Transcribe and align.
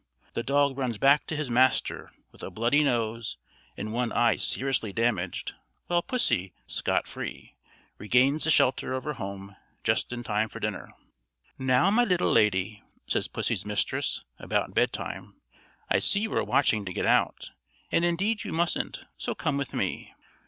The 0.33 0.41
dog 0.41 0.79
runs 0.79 0.97
back 0.97 1.27
to 1.27 1.35
his 1.35 1.51
master, 1.51 2.09
with 2.31 2.41
a 2.41 2.49
bloody 2.49 2.83
nose 2.83 3.37
and 3.77 3.93
one 3.93 4.11
eye 4.11 4.37
seriously 4.37 4.91
damaged, 4.91 5.53
while 5.85 6.01
pussy, 6.01 6.55
scot 6.65 7.05
free, 7.05 7.55
regains 7.99 8.43
the 8.45 8.49
shelter 8.49 8.93
of 8.93 9.03
her 9.03 9.13
home, 9.13 9.55
just 9.83 10.11
in 10.11 10.23
time 10.23 10.49
for 10.49 10.59
dinner. 10.59 10.89
"Now, 11.59 11.91
my 11.91 12.03
little 12.03 12.31
lady," 12.31 12.81
says 13.05 13.27
pussy's 13.27 13.63
mistress, 13.63 14.23
about 14.39 14.73
bed 14.73 14.91
time, 14.91 15.39
"I 15.87 15.99
see 15.99 16.21
you 16.21 16.33
are 16.33 16.43
watching 16.43 16.83
to 16.85 16.93
get 16.93 17.05
out, 17.05 17.51
and 17.91 18.03
indeed 18.03 18.43
you 18.43 18.51
mustn't; 18.51 19.01
so 19.19 19.35
come 19.35 19.55
with 19.55 19.71
me." 19.71 20.15